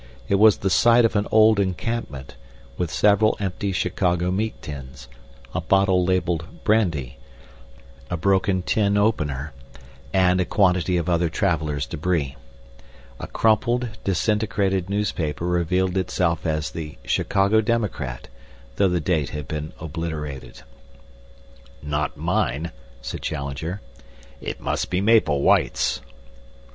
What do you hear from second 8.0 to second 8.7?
a broken